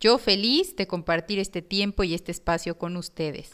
Yo 0.00 0.18
feliz 0.18 0.76
de 0.76 0.86
compartir 0.86 1.40
este 1.40 1.60
tiempo 1.60 2.04
y 2.04 2.14
este 2.14 2.30
espacio 2.30 2.78
con 2.78 2.96
ustedes. 2.96 3.50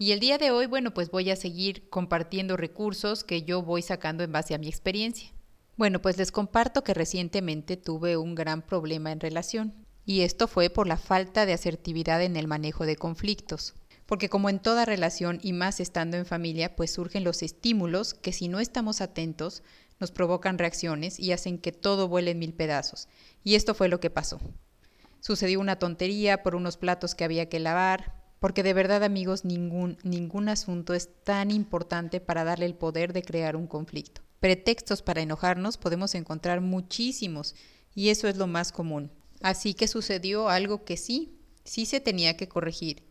Y 0.00 0.10
el 0.10 0.18
día 0.18 0.36
de 0.36 0.50
hoy, 0.50 0.66
bueno, 0.66 0.92
pues 0.92 1.12
voy 1.12 1.30
a 1.30 1.36
seguir 1.36 1.88
compartiendo 1.90 2.56
recursos 2.56 3.22
que 3.22 3.42
yo 3.42 3.62
voy 3.62 3.82
sacando 3.82 4.24
en 4.24 4.32
base 4.32 4.52
a 4.52 4.58
mi 4.58 4.66
experiencia. 4.66 5.30
Bueno, 5.76 6.02
pues 6.02 6.18
les 6.18 6.32
comparto 6.32 6.82
que 6.82 6.92
recientemente 6.92 7.76
tuve 7.76 8.16
un 8.16 8.34
gran 8.34 8.62
problema 8.62 9.12
en 9.12 9.20
relación. 9.20 9.72
Y 10.04 10.22
esto 10.22 10.48
fue 10.48 10.70
por 10.70 10.88
la 10.88 10.96
falta 10.96 11.46
de 11.46 11.52
asertividad 11.52 12.20
en 12.20 12.34
el 12.34 12.48
manejo 12.48 12.84
de 12.84 12.96
conflictos. 12.96 13.74
Porque 14.06 14.28
como 14.28 14.50
en 14.50 14.58
toda 14.58 14.84
relación 14.84 15.38
y 15.40 15.52
más 15.52 15.78
estando 15.78 16.16
en 16.16 16.26
familia, 16.26 16.74
pues 16.74 16.92
surgen 16.92 17.22
los 17.22 17.44
estímulos 17.44 18.14
que 18.14 18.32
si 18.32 18.48
no 18.48 18.58
estamos 18.58 19.00
atentos 19.00 19.62
nos 20.00 20.10
provocan 20.10 20.58
reacciones 20.58 21.20
y 21.20 21.30
hacen 21.30 21.58
que 21.58 21.70
todo 21.70 22.08
vuele 22.08 22.32
en 22.32 22.40
mil 22.40 22.54
pedazos. 22.54 23.06
Y 23.44 23.54
esto 23.54 23.72
fue 23.72 23.88
lo 23.88 24.00
que 24.00 24.10
pasó. 24.10 24.40
Sucedió 25.20 25.60
una 25.60 25.78
tontería 25.78 26.42
por 26.42 26.54
unos 26.54 26.76
platos 26.76 27.14
que 27.14 27.24
había 27.24 27.48
que 27.48 27.60
lavar, 27.60 28.20
porque 28.40 28.62
de 28.62 28.72
verdad 28.72 29.04
amigos 29.04 29.44
ningún, 29.44 29.98
ningún 30.02 30.48
asunto 30.48 30.94
es 30.94 31.10
tan 31.24 31.50
importante 31.50 32.20
para 32.20 32.42
darle 32.42 32.66
el 32.66 32.74
poder 32.74 33.12
de 33.12 33.22
crear 33.22 33.54
un 33.54 33.66
conflicto. 33.66 34.22
Pretextos 34.40 35.02
para 35.02 35.20
enojarnos 35.20 35.76
podemos 35.76 36.14
encontrar 36.14 36.62
muchísimos 36.62 37.54
y 37.94 38.08
eso 38.08 38.28
es 38.28 38.36
lo 38.36 38.46
más 38.46 38.72
común. 38.72 39.12
Así 39.42 39.74
que 39.74 39.88
sucedió 39.88 40.48
algo 40.48 40.84
que 40.84 40.96
sí, 40.96 41.38
sí 41.64 41.84
se 41.84 42.00
tenía 42.00 42.36
que 42.38 42.48
corregir, 42.48 43.04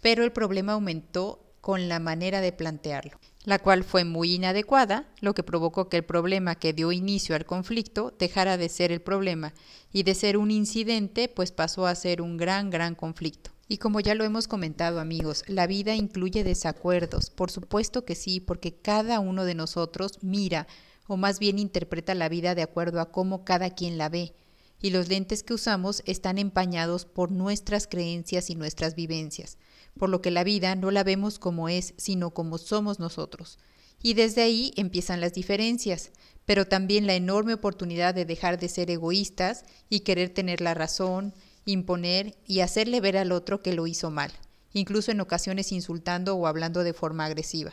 pero 0.00 0.24
el 0.24 0.32
problema 0.32 0.72
aumentó 0.72 1.51
con 1.62 1.88
la 1.88 2.00
manera 2.00 2.40
de 2.40 2.50
plantearlo, 2.50 3.20
la 3.44 3.60
cual 3.60 3.84
fue 3.84 4.04
muy 4.04 4.34
inadecuada, 4.34 5.06
lo 5.20 5.32
que 5.32 5.44
provocó 5.44 5.88
que 5.88 5.96
el 5.96 6.04
problema 6.04 6.56
que 6.56 6.72
dio 6.72 6.90
inicio 6.90 7.36
al 7.36 7.46
conflicto 7.46 8.12
dejara 8.18 8.56
de 8.56 8.68
ser 8.68 8.90
el 8.90 9.00
problema 9.00 9.54
y 9.92 10.02
de 10.02 10.16
ser 10.16 10.36
un 10.36 10.50
incidente, 10.50 11.28
pues 11.28 11.52
pasó 11.52 11.86
a 11.86 11.94
ser 11.94 12.20
un 12.20 12.36
gran, 12.36 12.68
gran 12.68 12.96
conflicto. 12.96 13.52
Y 13.68 13.78
como 13.78 14.00
ya 14.00 14.16
lo 14.16 14.24
hemos 14.24 14.48
comentado 14.48 14.98
amigos, 14.98 15.44
la 15.46 15.68
vida 15.68 15.94
incluye 15.94 16.42
desacuerdos, 16.42 17.30
por 17.30 17.52
supuesto 17.52 18.04
que 18.04 18.16
sí, 18.16 18.40
porque 18.40 18.74
cada 18.74 19.20
uno 19.20 19.44
de 19.44 19.54
nosotros 19.54 20.18
mira 20.20 20.66
o 21.06 21.16
más 21.16 21.38
bien 21.38 21.60
interpreta 21.60 22.16
la 22.16 22.28
vida 22.28 22.56
de 22.56 22.62
acuerdo 22.62 23.00
a 23.00 23.12
cómo 23.12 23.44
cada 23.44 23.70
quien 23.70 23.98
la 23.98 24.08
ve, 24.08 24.34
y 24.80 24.90
los 24.90 25.08
lentes 25.08 25.44
que 25.44 25.54
usamos 25.54 26.02
están 26.06 26.38
empañados 26.38 27.04
por 27.04 27.30
nuestras 27.30 27.86
creencias 27.86 28.50
y 28.50 28.56
nuestras 28.56 28.96
vivencias 28.96 29.58
por 29.98 30.08
lo 30.08 30.22
que 30.22 30.30
la 30.30 30.44
vida 30.44 30.74
no 30.74 30.90
la 30.90 31.04
vemos 31.04 31.38
como 31.38 31.68
es, 31.68 31.94
sino 31.96 32.32
como 32.32 32.58
somos 32.58 32.98
nosotros. 32.98 33.58
Y 34.02 34.14
desde 34.14 34.42
ahí 34.42 34.72
empiezan 34.76 35.20
las 35.20 35.32
diferencias, 35.32 36.10
pero 36.44 36.66
también 36.66 37.06
la 37.06 37.14
enorme 37.14 37.54
oportunidad 37.54 38.14
de 38.14 38.24
dejar 38.24 38.58
de 38.58 38.68
ser 38.68 38.90
egoístas 38.90 39.64
y 39.88 40.00
querer 40.00 40.30
tener 40.30 40.60
la 40.60 40.74
razón, 40.74 41.34
imponer 41.64 42.36
y 42.46 42.60
hacerle 42.60 43.00
ver 43.00 43.16
al 43.16 43.32
otro 43.32 43.62
que 43.62 43.72
lo 43.72 43.86
hizo 43.86 44.10
mal, 44.10 44.32
incluso 44.72 45.12
en 45.12 45.20
ocasiones 45.20 45.70
insultando 45.70 46.34
o 46.34 46.46
hablando 46.46 46.82
de 46.82 46.94
forma 46.94 47.24
agresiva. 47.24 47.72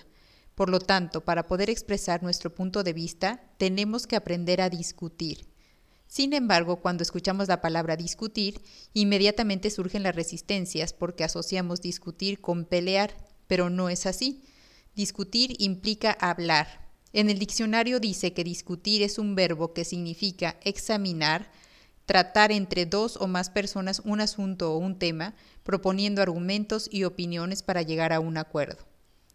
Por 0.53 0.69
lo 0.69 0.79
tanto, 0.79 1.21
para 1.21 1.47
poder 1.47 1.69
expresar 1.69 2.21
nuestro 2.21 2.53
punto 2.53 2.83
de 2.83 2.93
vista, 2.93 3.41
tenemos 3.57 4.05
que 4.05 4.17
aprender 4.17 4.61
a 4.61 4.69
discutir, 4.69 5.47
sin 6.09 6.33
embargo, 6.33 6.77
cuando 6.77 7.03
escuchamos 7.03 7.47
la 7.49 7.61
palabra 7.61 7.95
discutir, 7.95 8.61
inmediatamente 8.95 9.69
surgen 9.69 10.01
las 10.01 10.15
resistencias 10.15 10.91
porque 10.91 11.23
asociamos 11.23 11.81
discutir 11.81 12.41
con 12.41 12.65
pelear, 12.65 13.13
pero 13.45 13.69
no 13.69 13.89
es 13.89 14.07
así. 14.07 14.43
Discutir 14.95 15.55
implica 15.59 16.11
hablar. 16.11 16.89
En 17.13 17.29
el 17.29 17.37
diccionario 17.37 17.99
dice 17.99 18.33
que 18.33 18.43
discutir 18.43 19.03
es 19.03 19.19
un 19.19 19.35
verbo 19.35 19.71
que 19.73 19.85
significa 19.85 20.57
examinar, 20.63 21.51
tratar 22.07 22.51
entre 22.51 22.87
dos 22.87 23.15
o 23.17 23.27
más 23.27 23.51
personas 23.51 24.01
un 24.03 24.19
asunto 24.19 24.73
o 24.73 24.79
un 24.79 24.97
tema, 24.97 25.35
proponiendo 25.61 26.23
argumentos 26.23 26.89
y 26.91 27.03
opiniones 27.03 27.61
para 27.61 27.83
llegar 27.83 28.13
a 28.13 28.19
un 28.19 28.37
acuerdo. 28.37 28.83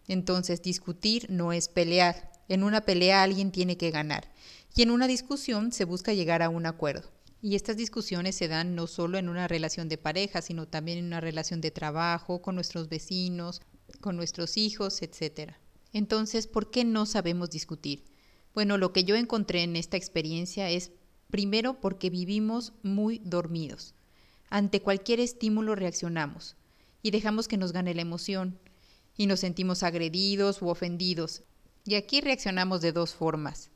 Entonces, 0.08 0.60
discutir 0.60 1.26
no 1.30 1.52
es 1.52 1.68
pelear. 1.68 2.32
En 2.48 2.64
una 2.64 2.80
pelea 2.80 3.22
alguien 3.22 3.52
tiene 3.52 3.76
que 3.76 3.92
ganar 3.92 4.34
y 4.76 4.82
en 4.82 4.90
una 4.90 5.06
discusión 5.06 5.70
se 5.70 5.84
busca 5.84 6.14
llegar 6.14 6.42
a 6.42 6.48
un 6.48 6.66
acuerdo. 6.66 7.12
Y 7.40 7.54
estas 7.54 7.76
discusiones 7.76 8.34
se 8.34 8.48
dan 8.48 8.74
no 8.74 8.86
solo 8.86 9.18
en 9.18 9.28
una 9.28 9.46
relación 9.46 9.88
de 9.88 9.98
pareja, 9.98 10.42
sino 10.42 10.66
también 10.66 10.98
en 10.98 11.06
una 11.06 11.20
relación 11.20 11.60
de 11.60 11.70
trabajo, 11.70 12.42
con 12.42 12.54
nuestros 12.56 12.88
vecinos, 12.88 13.60
con 14.00 14.16
nuestros 14.16 14.56
hijos, 14.56 15.00
etc. 15.02 15.52
Entonces, 15.92 16.46
¿por 16.46 16.70
qué 16.70 16.84
no 16.84 17.06
sabemos 17.06 17.50
discutir? 17.50 18.04
Bueno, 18.52 18.78
lo 18.78 18.92
que 18.92 19.04
yo 19.04 19.14
encontré 19.14 19.62
en 19.62 19.76
esta 19.76 19.96
experiencia 19.96 20.70
es, 20.70 20.90
primero, 21.30 21.80
porque 21.80 22.10
vivimos 22.10 22.72
muy 22.82 23.20
dormidos. 23.24 23.94
Ante 24.48 24.80
cualquier 24.80 25.20
estímulo 25.20 25.74
reaccionamos 25.74 26.56
y 27.02 27.10
dejamos 27.10 27.46
que 27.46 27.58
nos 27.58 27.72
gane 27.72 27.94
la 27.94 28.02
emoción 28.02 28.58
y 29.16 29.26
nos 29.26 29.40
sentimos 29.40 29.82
agredidos 29.82 30.62
u 30.62 30.68
ofendidos. 30.68 31.42
Y 31.84 31.96
aquí 31.96 32.20
reaccionamos 32.20 32.80
de 32.80 32.92
dos 32.92 33.14
formas 33.14 33.70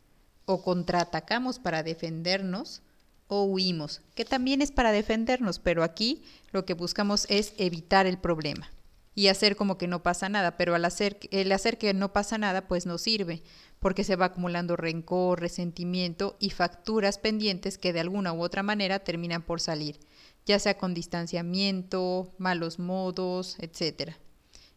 o 0.48 0.62
contraatacamos 0.62 1.58
para 1.58 1.82
defendernos 1.82 2.80
o 3.26 3.44
huimos, 3.44 4.00
que 4.14 4.24
también 4.24 4.62
es 4.62 4.72
para 4.72 4.92
defendernos, 4.92 5.58
pero 5.58 5.82
aquí 5.82 6.22
lo 6.52 6.64
que 6.64 6.72
buscamos 6.72 7.26
es 7.28 7.52
evitar 7.58 8.06
el 8.06 8.16
problema 8.16 8.70
y 9.14 9.28
hacer 9.28 9.56
como 9.56 9.76
que 9.76 9.88
no 9.88 10.02
pasa 10.02 10.30
nada, 10.30 10.56
pero 10.56 10.74
al 10.74 10.86
hacer 10.86 11.18
el 11.32 11.52
hacer 11.52 11.76
que 11.76 11.92
no 11.92 12.14
pasa 12.14 12.38
nada 12.38 12.66
pues 12.66 12.86
no 12.86 12.96
sirve, 12.96 13.42
porque 13.78 14.04
se 14.04 14.16
va 14.16 14.26
acumulando 14.26 14.74
rencor, 14.74 15.38
resentimiento 15.38 16.38
y 16.40 16.48
facturas 16.48 17.18
pendientes 17.18 17.76
que 17.76 17.92
de 17.92 18.00
alguna 18.00 18.32
u 18.32 18.40
otra 18.40 18.62
manera 18.62 19.00
terminan 19.00 19.42
por 19.42 19.60
salir, 19.60 20.00
ya 20.46 20.58
sea 20.58 20.78
con 20.78 20.94
distanciamiento, 20.94 22.32
malos 22.38 22.78
modos, 22.78 23.58
etcétera. 23.58 24.16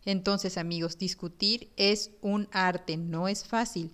Entonces, 0.04 0.58
amigos, 0.58 0.98
discutir 0.98 1.72
es 1.78 2.12
un 2.20 2.50
arte, 2.52 2.98
no 2.98 3.30
es 3.30 3.46
fácil 3.46 3.94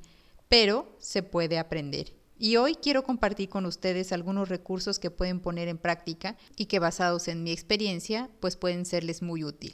pero 0.49 0.95
se 0.99 1.23
puede 1.23 1.57
aprender. 1.57 2.13
Y 2.39 2.57
hoy 2.57 2.75
quiero 2.75 3.03
compartir 3.03 3.49
con 3.49 3.65
ustedes 3.65 4.11
algunos 4.11 4.49
recursos 4.49 4.99
que 4.99 5.09
pueden 5.09 5.39
poner 5.39 5.67
en 5.67 5.79
práctica 5.79 6.37
y 6.55 6.65
que 6.65 6.79
basados 6.79 7.27
en 7.27 7.43
mi 7.43 7.51
experiencia, 7.51 8.29
pues 8.39 8.55
pueden 8.55 8.85
serles 8.85 9.21
muy 9.21 9.43
útil. 9.43 9.73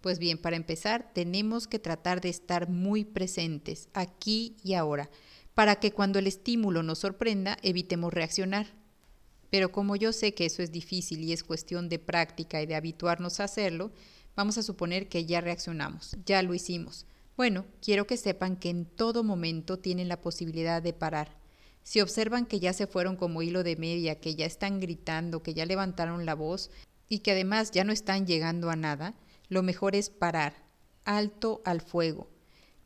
Pues 0.00 0.18
bien, 0.18 0.38
para 0.38 0.56
empezar, 0.56 1.10
tenemos 1.12 1.66
que 1.66 1.78
tratar 1.78 2.20
de 2.20 2.28
estar 2.28 2.68
muy 2.68 3.04
presentes 3.04 3.88
aquí 3.92 4.56
y 4.62 4.74
ahora, 4.74 5.10
para 5.54 5.76
que 5.76 5.92
cuando 5.92 6.18
el 6.18 6.26
estímulo 6.26 6.82
nos 6.82 7.00
sorprenda, 7.00 7.58
evitemos 7.62 8.14
reaccionar. 8.14 8.68
Pero 9.50 9.72
como 9.72 9.96
yo 9.96 10.12
sé 10.12 10.32
que 10.32 10.46
eso 10.46 10.62
es 10.62 10.70
difícil 10.70 11.24
y 11.24 11.32
es 11.32 11.42
cuestión 11.42 11.88
de 11.88 11.98
práctica 11.98 12.62
y 12.62 12.66
de 12.66 12.76
habituarnos 12.76 13.40
a 13.40 13.44
hacerlo, 13.44 13.90
vamos 14.36 14.56
a 14.58 14.62
suponer 14.62 15.08
que 15.08 15.26
ya 15.26 15.40
reaccionamos, 15.40 16.16
ya 16.24 16.42
lo 16.42 16.54
hicimos. 16.54 17.04
Bueno, 17.40 17.64
quiero 17.80 18.06
que 18.06 18.18
sepan 18.18 18.54
que 18.54 18.68
en 18.68 18.84
todo 18.84 19.24
momento 19.24 19.78
tienen 19.78 20.08
la 20.08 20.20
posibilidad 20.20 20.82
de 20.82 20.92
parar. 20.92 21.38
Si 21.82 22.02
observan 22.02 22.44
que 22.44 22.60
ya 22.60 22.74
se 22.74 22.86
fueron 22.86 23.16
como 23.16 23.40
hilo 23.40 23.62
de 23.62 23.76
media, 23.76 24.20
que 24.20 24.34
ya 24.34 24.44
están 24.44 24.78
gritando, 24.78 25.42
que 25.42 25.54
ya 25.54 25.64
levantaron 25.64 26.26
la 26.26 26.34
voz 26.34 26.70
y 27.08 27.20
que 27.20 27.30
además 27.30 27.70
ya 27.70 27.82
no 27.82 27.94
están 27.94 28.26
llegando 28.26 28.68
a 28.68 28.76
nada, 28.76 29.14
lo 29.48 29.62
mejor 29.62 29.96
es 29.96 30.10
parar, 30.10 30.52
alto 31.06 31.62
al 31.64 31.80
fuego. 31.80 32.28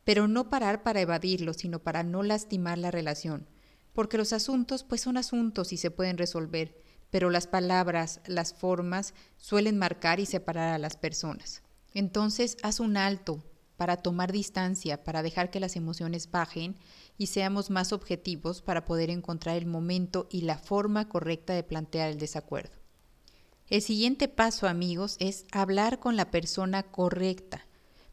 Pero 0.05 0.29
no 0.29 0.49
parar 0.49 0.83
para 0.83 1.01
evadirlo, 1.01 1.53
sino 1.53 1.79
para 1.79 2.03
no 2.03 2.23
lastimar 2.23 2.77
la 2.77 2.91
relación. 2.91 3.49
Porque 3.91 4.17
los 4.17 4.31
asuntos 4.31 4.85
pues 4.85 5.01
son 5.01 5.17
asuntos 5.17 5.73
y 5.73 5.77
se 5.77 5.91
pueden 5.91 6.17
resolver, 6.17 6.81
pero 7.09 7.29
las 7.29 7.45
palabras, 7.45 8.21
las 8.25 8.53
formas 8.53 9.15
suelen 9.35 9.77
marcar 9.77 10.21
y 10.21 10.25
separar 10.25 10.73
a 10.73 10.79
las 10.79 10.95
personas. 10.95 11.61
Entonces 11.93 12.55
haz 12.63 12.79
un 12.79 12.95
alto, 12.95 13.43
para 13.77 13.97
tomar 13.97 14.31
distancia, 14.31 15.03
para 15.03 15.23
dejar 15.23 15.49
que 15.49 15.59
las 15.59 15.75
emociones 15.75 16.31
bajen 16.31 16.75
y 17.17 17.27
seamos 17.27 17.69
más 17.69 17.93
objetivos 17.93 18.61
para 18.61 18.85
poder 18.85 19.09
encontrar 19.09 19.57
el 19.57 19.65
momento 19.65 20.27
y 20.29 20.41
la 20.41 20.57
forma 20.57 21.09
correcta 21.09 21.53
de 21.53 21.63
plantear 21.63 22.09
el 22.09 22.19
desacuerdo. 22.19 22.75
El 23.67 23.81
siguiente 23.81 24.27
paso, 24.27 24.67
amigos, 24.67 25.17
es 25.19 25.45
hablar 25.51 25.99
con 25.99 26.15
la 26.15 26.29
persona 26.29 26.83
correcta, 26.83 27.65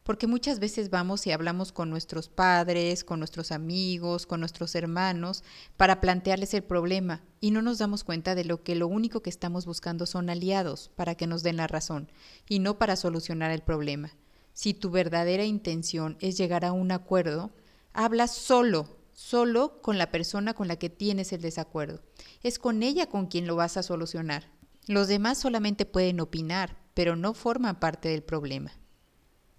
porque 0.03 0.25
muchas 0.25 0.59
veces 0.59 0.89
vamos 0.89 1.27
y 1.27 1.31
hablamos 1.31 1.71
con 1.71 1.91
nuestros 1.91 2.27
padres, 2.27 3.03
con 3.03 3.19
nuestros 3.19 3.51
amigos, 3.51 4.25
con 4.25 4.39
nuestros 4.39 4.73
hermanos, 4.73 5.43
para 5.77 6.01
plantearles 6.01 6.55
el 6.55 6.63
problema 6.63 7.21
y 7.39 7.51
no 7.51 7.61
nos 7.61 7.77
damos 7.77 8.03
cuenta 8.03 8.33
de 8.33 8.45
lo 8.45 8.63
que 8.63 8.75
lo 8.75 8.87
único 8.87 9.21
que 9.21 9.29
estamos 9.29 9.65
buscando 9.65 10.07
son 10.07 10.29
aliados 10.29 10.89
para 10.95 11.13
que 11.13 11.27
nos 11.27 11.43
den 11.43 11.57
la 11.57 11.67
razón 11.67 12.11
y 12.49 12.59
no 12.59 12.79
para 12.79 12.95
solucionar 12.95 13.51
el 13.51 13.61
problema. 13.61 14.11
Si 14.53 14.73
tu 14.73 14.91
verdadera 14.91 15.45
intención 15.45 16.17
es 16.21 16.37
llegar 16.37 16.63
a 16.65 16.71
un 16.71 16.91
acuerdo, 16.91 17.51
habla 17.91 18.27
solo, 18.27 18.97
solo 19.11 19.81
con 19.81 19.97
la 19.97 20.11
persona 20.11 20.53
con 20.53 20.67
la 20.67 20.77
que 20.77 20.89
tienes 20.89 21.33
el 21.33 21.41
desacuerdo. 21.41 22.01
Es 22.43 22.59
con 22.59 22.83
ella 22.83 23.07
con 23.07 23.27
quien 23.27 23.47
lo 23.47 23.55
vas 23.55 23.77
a 23.77 23.83
solucionar. 23.83 24.51
Los 24.87 25.07
demás 25.07 25.39
solamente 25.39 25.85
pueden 25.85 26.19
opinar, 26.19 26.77
pero 26.93 27.15
no 27.15 27.33
forman 27.33 27.79
parte 27.79 28.09
del 28.09 28.23
problema. 28.23 28.71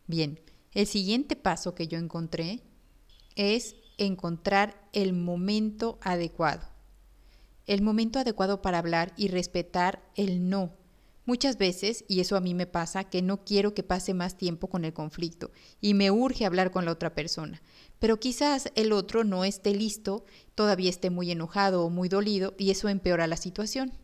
Bien, 0.06 0.41
el 0.73 0.87
siguiente 0.87 1.35
paso 1.35 1.75
que 1.75 1.88
yo 1.88 1.99
encontré 1.99 2.62
es 3.37 3.76
encontrar 3.97 4.88
el 4.93 5.12
momento 5.12 5.99
adecuado. 6.02 6.69
El 7.67 7.82
momento 7.82 8.19
adecuado 8.19 8.61
para 8.61 8.79
hablar 8.79 9.12
y 9.17 9.29
respetar 9.29 10.05
el 10.17 10.49
no. 10.49 10.76
Muchas 11.26 11.56
veces, 11.56 12.05
y 12.06 12.21
eso 12.21 12.37
a 12.37 12.41
mí 12.41 12.53
me 12.53 12.67
pasa, 12.67 13.05
que 13.05 13.23
no 13.23 13.44
quiero 13.44 13.73
que 13.73 13.82
pase 13.82 14.12
más 14.12 14.37
tiempo 14.37 14.69
con 14.69 14.85
el 14.85 14.93
conflicto 14.93 15.50
y 15.81 15.94
me 15.94 16.11
urge 16.11 16.44
hablar 16.44 16.71
con 16.71 16.85
la 16.85 16.93
otra 16.93 17.15
persona. 17.15 17.62
Pero 17.99 18.21
quizás 18.21 18.71
el 18.75 18.93
otro 18.93 19.25
no 19.25 19.44
esté 19.44 19.75
listo, 19.75 20.26
todavía 20.55 20.91
esté 20.91 21.09
muy 21.09 21.31
enojado 21.31 21.85
o 21.85 21.91
muy 21.91 22.11
dolido 22.11 22.55
y 22.59 22.71
eso 22.71 22.91
empeora 22.91 23.26
la 23.26 23.38
situación. 23.38 23.94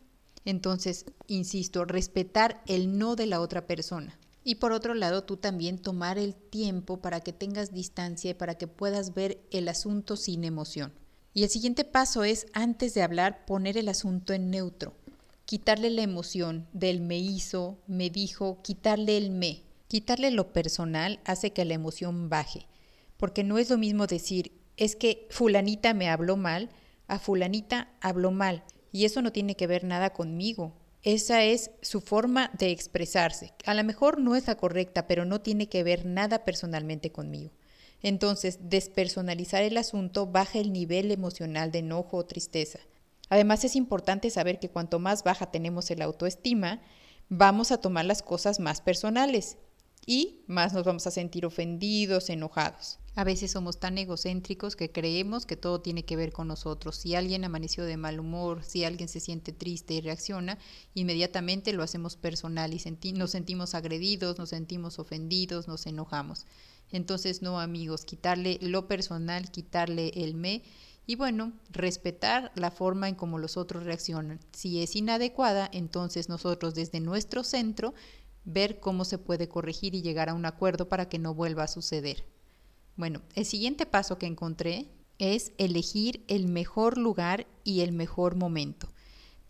Entonces, 0.45 1.05
insisto, 1.27 1.85
respetar 1.85 2.63
el 2.65 2.97
no 2.97 3.15
de 3.15 3.27
la 3.27 3.39
otra 3.39 3.67
persona. 3.67 4.17
Y 4.43 4.55
por 4.55 4.71
otro 4.71 4.95
lado, 4.95 5.23
tú 5.23 5.37
también 5.37 5.77
tomar 5.77 6.17
el 6.17 6.33
tiempo 6.33 6.99
para 6.99 7.19
que 7.19 7.33
tengas 7.33 7.71
distancia 7.71 8.31
y 8.31 8.33
para 8.33 8.55
que 8.55 8.65
puedas 8.65 9.13
ver 9.13 9.39
el 9.51 9.67
asunto 9.67 10.17
sin 10.17 10.43
emoción. 10.43 10.93
Y 11.33 11.43
el 11.43 11.49
siguiente 11.49 11.85
paso 11.85 12.23
es, 12.23 12.47
antes 12.53 12.95
de 12.95 13.03
hablar, 13.03 13.45
poner 13.45 13.77
el 13.77 13.87
asunto 13.87 14.33
en 14.33 14.49
neutro. 14.49 14.95
Quitarle 15.45 15.89
la 15.89 16.03
emoción 16.03 16.67
del 16.71 17.01
me 17.01 17.17
hizo, 17.17 17.79
me 17.87 18.09
dijo, 18.09 18.61
quitarle 18.61 19.17
el 19.17 19.31
me. 19.31 19.63
Quitarle 19.87 20.31
lo 20.31 20.53
personal 20.53 21.19
hace 21.25 21.51
que 21.51 21.65
la 21.65 21.73
emoción 21.73 22.29
baje. 22.29 22.67
Porque 23.17 23.43
no 23.43 23.57
es 23.57 23.69
lo 23.69 23.77
mismo 23.77 24.07
decir, 24.07 24.53
es 24.77 24.95
que 24.95 25.27
fulanita 25.29 25.93
me 25.93 26.09
habló 26.09 26.37
mal, 26.37 26.69
a 27.07 27.19
fulanita 27.19 27.89
habló 27.99 28.31
mal. 28.31 28.63
Y 28.91 29.05
eso 29.05 29.21
no 29.21 29.31
tiene 29.31 29.55
que 29.55 29.67
ver 29.67 29.83
nada 29.83 30.11
conmigo. 30.11 30.73
Esa 31.03 31.43
es 31.43 31.71
su 31.81 31.99
forma 31.99 32.51
de 32.57 32.71
expresarse. 32.71 33.53
A 33.65 33.73
lo 33.73 33.83
mejor 33.83 34.19
no 34.19 34.35
es 34.35 34.47
la 34.47 34.55
correcta, 34.55 35.07
pero 35.07 35.25
no 35.25 35.41
tiene 35.41 35.67
que 35.67 35.83
ver 35.83 36.05
nada 36.05 36.45
personalmente 36.45 37.11
conmigo. 37.11 37.51
Entonces, 38.03 38.59
despersonalizar 38.69 39.63
el 39.63 39.77
asunto 39.77 40.27
baja 40.27 40.59
el 40.59 40.71
nivel 40.71 41.11
emocional 41.11 41.71
de 41.71 41.79
enojo 41.79 42.17
o 42.17 42.25
tristeza. 42.25 42.79
Además, 43.31 43.63
es 43.63 43.77
importante 43.77 44.29
saber 44.29 44.59
que 44.59 44.69
cuanto 44.69 44.99
más 44.99 45.23
baja 45.23 45.51
tenemos 45.51 45.89
el 45.89 46.01
autoestima, 46.01 46.81
vamos 47.29 47.71
a 47.71 47.77
tomar 47.77 48.03
las 48.03 48.21
cosas 48.21 48.59
más 48.59 48.81
personales 48.81 49.57
y 50.05 50.43
más 50.47 50.73
nos 50.73 50.83
vamos 50.83 51.07
a 51.07 51.11
sentir 51.11 51.45
ofendidos, 51.45 52.29
enojados. 52.29 52.99
A 53.15 53.23
veces 53.23 53.51
somos 53.51 53.79
tan 53.79 53.97
egocéntricos 53.97 54.75
que 54.75 54.91
creemos 54.91 55.45
que 55.45 55.55
todo 55.55 55.79
tiene 55.79 56.03
que 56.03 56.17
ver 56.17 56.33
con 56.33 56.49
nosotros. 56.49 56.97
Si 56.97 57.15
alguien 57.15 57.45
amaneció 57.45 57.85
de 57.85 57.95
mal 57.95 58.19
humor, 58.19 58.65
si 58.65 58.83
alguien 58.83 59.07
se 59.07 59.21
siente 59.21 59.53
triste 59.53 59.93
y 59.93 60.01
reacciona, 60.01 60.57
inmediatamente 60.93 61.71
lo 61.71 61.83
hacemos 61.83 62.17
personal 62.17 62.73
y 62.73 63.13
nos 63.13 63.31
sentimos 63.31 63.75
agredidos, 63.75 64.39
nos 64.39 64.49
sentimos 64.49 64.99
ofendidos, 64.99 65.69
nos 65.69 65.85
enojamos. 65.85 66.45
Entonces, 66.91 67.41
no 67.41 67.61
amigos, 67.61 68.03
quitarle 68.03 68.59
lo 68.61 68.89
personal, 68.89 69.49
quitarle 69.51 70.09
el 70.15 70.35
me 70.35 70.63
y 71.05 71.15
bueno, 71.15 71.53
respetar 71.69 72.51
la 72.55 72.71
forma 72.71 73.09
en 73.09 73.15
cómo 73.15 73.39
los 73.39 73.57
otros 73.57 73.83
reaccionan. 73.83 74.39
Si 74.51 74.81
es 74.81 74.95
inadecuada, 74.95 75.69
entonces 75.73 76.29
nosotros 76.29 76.75
desde 76.75 76.99
nuestro 76.99 77.43
centro 77.43 77.93
ver 78.43 78.79
cómo 78.79 79.05
se 79.05 79.17
puede 79.17 79.47
corregir 79.47 79.95
y 79.95 80.01
llegar 80.01 80.29
a 80.29 80.33
un 80.33 80.45
acuerdo 80.45 80.89
para 80.89 81.09
que 81.09 81.19
no 81.19 81.33
vuelva 81.33 81.63
a 81.63 81.67
suceder. 81.67 82.25
Bueno, 82.95 83.21
el 83.35 83.45
siguiente 83.45 83.85
paso 83.85 84.17
que 84.17 84.25
encontré 84.25 84.89
es 85.17 85.53
elegir 85.57 86.23
el 86.27 86.47
mejor 86.47 86.97
lugar 86.97 87.47
y 87.63 87.81
el 87.81 87.91
mejor 87.91 88.35
momento. 88.35 88.90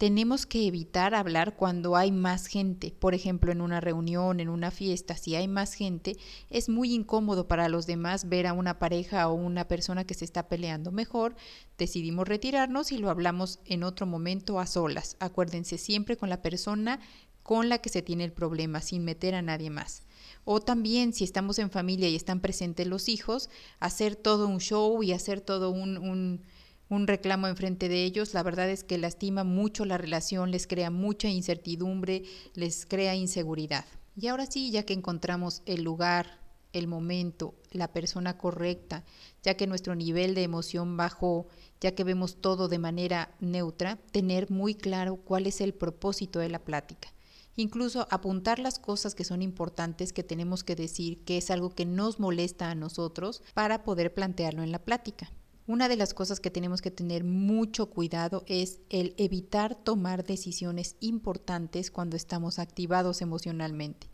Tenemos 0.02 0.48
que 0.48 0.66
evitar 0.66 1.14
hablar 1.14 1.56
cuando 1.56 1.96
hay 1.96 2.12
más 2.12 2.48
gente, 2.48 2.92
por 2.98 3.14
ejemplo, 3.14 3.52
en 3.52 3.62
una 3.62 3.80
reunión, 3.82 4.40
en 4.40 4.50
una 4.50 4.72
fiesta, 4.72 5.16
si 5.16 5.36
hay 5.36 5.48
más 5.48 5.76
gente, 5.76 6.18
es 6.50 6.70
muy 6.70 6.96
incómodo 6.96 7.48
para 7.48 7.70
los 7.70 7.86
demás 7.86 8.28
ver 8.28 8.48
a 8.48 8.54
una 8.54 8.80
pareja 8.80 9.30
o 9.30 9.36
una 9.36 9.68
persona 9.68 10.04
que 10.04 10.16
se 10.16 10.26
está 10.26 10.48
peleando. 10.48 10.92
Mejor 10.92 11.36
decidimos 11.78 12.28
retirarnos 12.28 12.92
y 12.92 12.98
lo 12.98 13.12
hablamos 13.12 13.60
en 13.64 13.84
otro 13.84 14.08
momento 14.08 14.60
a 14.60 14.66
solas. 14.66 15.18
Acuérdense 15.20 15.78
siempre 15.78 16.18
con 16.18 16.30
la 16.30 16.42
persona 16.42 17.00
con 17.44 17.70
la 17.70 17.78
que 17.78 17.90
se 17.90 18.02
tiene 18.02 18.24
el 18.24 18.34
problema, 18.34 18.82
sin 18.82 19.04
meter 19.04 19.36
a 19.36 19.44
nadie 19.44 19.70
más. 19.70 20.08
O 20.46 20.62
también, 20.62 21.14
si 21.14 21.24
estamos 21.24 21.60
en 21.60 21.70
familia 21.70 22.10
y 22.10 22.16
están 22.16 22.40
presentes 22.40 22.88
los 22.88 23.08
hijos, 23.08 23.52
hacer 23.80 24.16
todo 24.16 24.48
un 24.48 24.62
show 24.62 25.04
y 25.04 25.12
hacer 25.12 25.42
todo 25.42 25.70
un, 25.70 26.00
un, 26.00 26.42
un 26.92 27.08
reclamo 27.08 27.48
enfrente 27.48 27.88
de 27.88 28.04
ellos, 28.04 28.34
la 28.34 28.44
verdad 28.44 28.70
es 28.70 28.84
que 28.84 28.98
lastima 28.98 29.46
mucho 29.46 29.86
la 29.86 29.98
relación, 29.98 30.52
les 30.52 30.68
crea 30.68 30.92
mucha 30.92 31.30
incertidumbre, 31.30 32.24
les 32.54 32.86
crea 32.86 33.16
inseguridad. 33.16 33.86
Y 34.18 34.28
ahora 34.28 34.46
sí, 34.46 34.72
ya 34.72 34.84
que 34.84 34.92
encontramos 34.92 35.62
el 35.66 35.84
lugar, 35.84 36.42
el 36.74 36.90
momento, 36.90 37.56
la 37.72 37.94
persona 37.94 38.38
correcta, 38.38 39.06
ya 39.42 39.56
que 39.56 39.68
nuestro 39.68 39.96
nivel 39.96 40.36
de 40.36 40.44
emoción 40.44 40.98
bajó, 40.98 41.48
ya 41.80 41.96
que 41.96 42.04
vemos 42.04 42.42
todo 42.42 42.68
de 42.68 42.80
manera 42.80 43.34
neutra, 43.40 43.98
tener 44.12 44.52
muy 44.52 44.76
claro 44.76 45.16
cuál 45.16 45.48
es 45.48 45.62
el 45.62 45.74
propósito 45.74 46.40
de 46.40 46.50
la 46.50 46.60
plática 46.60 47.14
incluso 47.58 48.08
apuntar 48.10 48.60
las 48.60 48.80
cosas 48.80 49.14
que 49.14 49.26
son 49.26 49.42
importantes 49.42 50.14
que 50.14 50.24
tenemos 50.24 50.64
que 50.64 50.76
decir, 50.76 51.24
que 51.26 51.38
es 51.38 51.52
algo 51.52 51.70
que 51.70 51.86
nos 51.86 52.18
molesta 52.18 52.72
a 52.72 52.76
nosotros 52.76 53.44
para 53.54 53.84
poder 53.84 54.14
plantearlo 54.14 54.64
en 54.64 54.72
la 54.72 54.80
plática. 54.80 55.32
Una 55.68 55.88
de 55.88 55.96
las 55.96 56.14
cosas 56.14 56.40
que 56.40 56.50
tenemos 56.50 56.82
que 56.82 56.92
tener 56.92 57.24
mucho 57.24 57.90
cuidado 57.90 58.44
es 58.48 58.80
el 58.90 59.14
evitar 59.18 59.76
tomar 59.76 60.24
decisiones 60.24 60.96
importantes 61.00 61.92
cuando 61.92 62.18
estamos 62.18 62.58
activados 62.58 63.22
emocionalmente. 63.22 64.10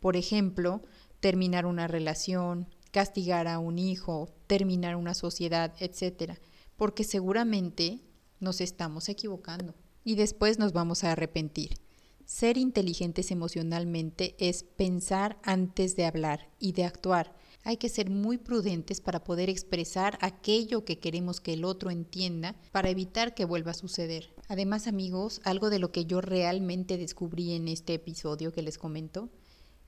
Por 0.00 0.16
ejemplo, 0.16 0.82
terminar 1.20 1.66
una 1.66 1.86
relación, 1.86 2.68
castigar 2.90 3.46
a 3.46 3.58
un 3.58 3.78
hijo, 3.78 4.28
terminar 4.46 4.96
una 4.96 5.14
sociedad, 5.14 5.72
etc. 5.78 6.38
Porque 6.76 7.04
seguramente 7.04 8.00
nos 8.40 8.60
estamos 8.60 9.08
equivocando 9.08 9.74
y 10.04 10.16
después 10.16 10.58
nos 10.58 10.72
vamos 10.72 11.04
a 11.04 11.12
arrepentir. 11.12 11.78
Ser 12.24 12.58
inteligentes 12.58 13.30
emocionalmente 13.30 14.36
es 14.38 14.62
pensar 14.62 15.38
antes 15.42 15.96
de 15.96 16.06
hablar 16.06 16.50
y 16.58 16.72
de 16.72 16.84
actuar. 16.84 17.34
Hay 17.68 17.76
que 17.76 17.90
ser 17.90 18.08
muy 18.08 18.38
prudentes 18.38 19.02
para 19.02 19.22
poder 19.24 19.50
expresar 19.50 20.16
aquello 20.22 20.86
que 20.86 20.98
queremos 20.98 21.42
que 21.42 21.52
el 21.52 21.66
otro 21.66 21.90
entienda 21.90 22.56
para 22.72 22.88
evitar 22.88 23.34
que 23.34 23.44
vuelva 23.44 23.72
a 23.72 23.74
suceder. 23.74 24.32
Además, 24.48 24.86
amigos, 24.86 25.42
algo 25.44 25.68
de 25.68 25.78
lo 25.78 25.92
que 25.92 26.06
yo 26.06 26.22
realmente 26.22 26.96
descubrí 26.96 27.52
en 27.52 27.68
este 27.68 27.92
episodio 27.92 28.54
que 28.54 28.62
les 28.62 28.78
comento 28.78 29.28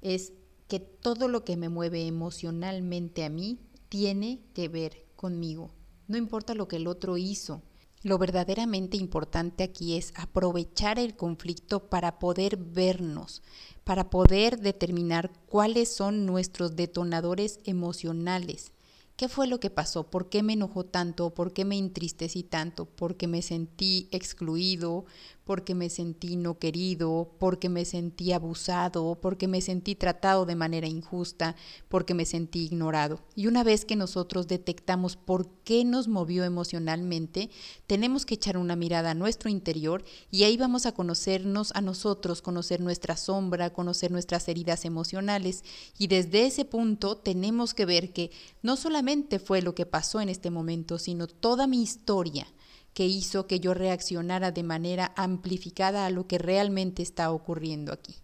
es 0.03 0.35
que 0.69 0.79
todo 0.79 1.27
lo 1.27 1.43
que 1.43 1.57
me 1.57 1.71
mueve 1.71 2.07
emocionalmente 2.07 3.25
a 3.25 3.31
mí 3.31 3.59
tiene 3.89 4.43
que 4.53 4.69
ver 4.69 5.07
conmigo. 5.17 5.73
No 6.07 6.19
importa 6.19 6.53
lo 6.53 6.69
que 6.69 6.77
el 6.77 6.87
otro 6.87 7.17
hizo, 7.17 7.63
lo 8.03 8.17
verdaderamente 8.19 8.97
importante 8.97 9.63
aquí 9.63 9.97
es 9.97 10.13
aprovechar 10.17 10.99
el 10.99 11.17
conflicto 11.17 11.91
para 11.91 12.19
poder 12.19 12.57
vernos, 12.57 13.43
para 13.85 14.09
poder 14.09 14.61
determinar 14.61 15.31
cuáles 15.47 15.95
son 15.95 16.25
nuestros 16.25 16.77
detonadores 16.77 17.61
emocionales. 17.65 18.73
¿Qué 19.17 19.29
fue 19.29 19.47
lo 19.47 19.61
que 19.61 19.69
pasó? 19.69 20.05
¿Por 20.05 20.31
qué 20.31 20.43
me 20.43 20.55
enojó 20.55 20.87
tanto? 20.87 21.35
¿Por 21.35 21.53
qué 21.53 21.67
me 21.67 21.77
entristecí 21.77 22.43
tanto? 22.43 22.87
¿Porque 22.87 23.27
me 23.27 23.43
sentí 23.43 24.09
excluido? 24.13 25.05
Porque 25.51 25.75
me 25.75 25.91
sentí 25.91 26.37
no 26.37 26.61
querido, 26.61 27.35
porque 27.41 27.69
me 27.69 27.85
sentí 27.85 28.31
abusado, 28.31 29.19
porque 29.21 29.49
me 29.49 29.61
sentí 29.61 29.97
tratado 29.97 30.47
de 30.47 30.55
manera 30.55 30.87
injusta, 30.87 31.57
porque 31.89 32.15
me 32.15 32.25
sentí 32.25 32.67
ignorado. 32.67 33.19
Y 33.35 33.49
una 33.49 33.65
vez 33.65 33.85
que 33.85 33.97
nosotros 33.97 34.47
detectamos 34.47 35.17
por 35.17 35.49
qué 35.65 35.85
nos 35.85 36.07
movió 36.07 36.45
emocionalmente, 36.45 37.51
tenemos 37.89 38.27
que 38.27 38.35
echar 38.35 38.59
una 38.59 38.77
mirada 38.77 39.11
a 39.11 39.15
nuestro 39.15 39.51
interior 39.51 40.05
y 40.31 40.45
ahí 40.45 40.57
vamos 40.57 40.87
a 40.87 40.93
conocernos 40.93 41.73
a 41.75 41.81
nosotros, 41.81 42.43
conocer 42.43 42.81
nuestra 42.81 43.17
sombra, 43.17 43.73
conocer 43.73 44.13
nuestras 44.13 44.47
heridas 44.47 44.85
emocionales 44.85 45.65
y 45.99 46.07
desde 46.07 46.47
ese 46.47 46.65
punto 46.65 47.17
tenemos 47.17 47.75
que 47.75 47.87
ver 47.87 48.13
que 48.13 48.31
no 48.63 48.77
solamente 48.77 49.41
fue 49.41 49.63
lo 49.63 49.75
que 49.75 49.85
pasó 49.85 50.21
en 50.21 50.29
este 50.29 50.51
momento, 50.51 50.97
sino 51.01 51.27
toda 51.27 51.67
mi 51.67 51.83
historia 51.83 52.47
que 52.95 53.07
hizo 53.07 53.47
que 53.47 53.61
yo 53.61 53.75
reaccionara 53.75 54.51
de 54.51 54.63
manera 54.63 55.13
amplificada 55.17 56.07
a 56.07 56.11
lo 56.11 56.27
que 56.27 56.39
realmente 56.39 57.03
está 57.03 57.31
ocurriendo 57.31 57.93
aquí. 57.93 58.17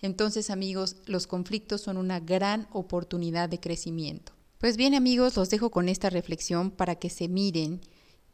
Entonces, 0.00 0.50
amigos, 0.50 0.96
los 1.06 1.26
conflictos 1.26 1.80
son 1.80 1.96
una 1.96 2.20
gran 2.20 2.68
oportunidad 2.72 3.48
de 3.48 3.60
crecimiento. 3.60 4.32
Pues 4.58 4.76
bien, 4.76 4.94
amigos, 4.94 5.36
los 5.36 5.50
dejo 5.50 5.70
con 5.70 5.88
esta 5.88 6.10
reflexión 6.10 6.70
para 6.70 6.96
que 6.96 7.10
se 7.10 7.28
miren 7.28 7.80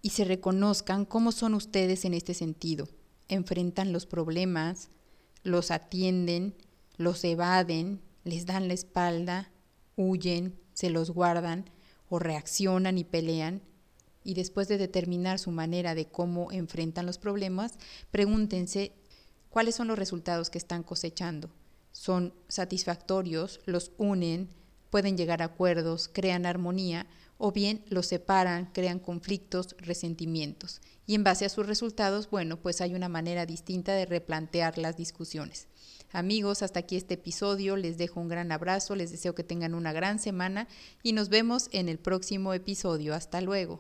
y 0.03 0.11
se 0.11 0.25
reconozcan 0.25 1.05
cómo 1.05 1.33
son 1.33 1.55
ustedes 1.55 2.05
en 2.05 2.15
este 2.15 2.35
sentido. 2.35 2.89
Enfrentan 3.29 3.93
los 3.93 4.07
problemas, 4.07 4.89
los 5.43 5.71
atienden, 5.71 6.55
los 6.97 7.25
evaden, 7.25 8.01
les 8.25 8.47
dan 8.47 8.69
la 8.69 8.75
espalda 8.75 9.51
huyen, 9.97 10.59
se 10.73 10.91
los 10.91 11.11
guardan 11.11 11.71
o 12.09 12.19
reaccionan 12.19 12.99
y 12.99 13.05
pelean, 13.05 13.63
y 14.25 14.35
después 14.35 14.67
de 14.67 14.79
determinar 14.79 15.39
su 15.39 15.51
manera 15.51 15.95
de 15.95 16.07
cómo 16.07 16.51
enfrentan 16.51 17.07
los 17.07 17.19
problemas, 17.19 17.75
pregúntense 18.11 18.93
cuáles 19.51 19.77
son 19.77 19.89
los 19.89 19.99
resultados 19.99 20.51
que 20.51 20.59
están 20.59 20.83
cosechando. 20.83 21.51
¿Son 21.93 22.35
satisfactorios? 22.49 23.61
¿Los 23.67 23.93
unen? 23.99 24.49
¿Pueden 24.91 25.17
llegar 25.17 25.43
a 25.43 25.47
acuerdos? 25.47 26.09
¿Crean 26.13 26.47
armonía? 26.47 27.07
o 27.39 27.53
bien 27.53 27.85
los 27.89 28.07
separan, 28.07 28.71
crean 28.73 28.99
conflictos, 28.99 29.75
resentimientos. 29.79 30.81
Y 31.07 31.15
en 31.15 31.25
base 31.25 31.45
a 31.45 31.49
sus 31.49 31.67
resultados, 31.67 32.31
bueno, 32.31 32.57
pues 32.59 32.81
hay 32.81 32.95
una 32.95 33.09
manera 33.09 33.47
distinta 33.47 33.93
de 33.93 34.07
replantear 34.07 34.79
las 34.79 34.97
discusiones. 34.97 35.69
Amigos, 36.13 36.63
hasta 36.63 36.81
aquí 36.81 36.97
este 36.97 37.15
episodio, 37.15 37.77
les 37.77 37.99
dejo 37.99 38.21
un 38.21 38.29
gran 38.29 38.53
abrazo, 38.53 38.95
les 38.95 39.11
deseo 39.11 39.35
que 39.35 39.43
tengan 39.43 39.75
una 39.75 39.93
gran 39.93 40.21
semana 40.21 40.69
y 41.03 41.13
nos 41.13 41.29
vemos 41.29 41.69
en 41.73 41.89
el 41.89 41.99
próximo 41.99 42.55
episodio. 42.55 43.15
Hasta 43.15 43.41
luego. 43.41 43.73